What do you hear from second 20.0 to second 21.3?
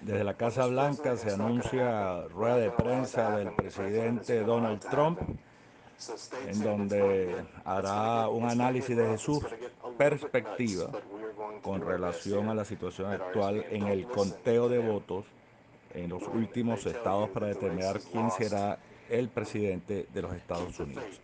de los Estados Unidos.